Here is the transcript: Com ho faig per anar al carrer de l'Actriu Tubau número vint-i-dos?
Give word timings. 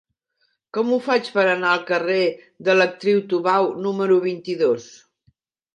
Com 0.77 0.89
ho 0.93 0.97
faig 1.07 1.29
per 1.35 1.43
anar 1.51 1.73
al 1.75 1.85
carrer 1.91 2.17
de 2.69 2.77
l'Actriu 2.81 3.23
Tubau 3.35 3.73
número 3.87 4.23
vint-i-dos? 4.29 4.91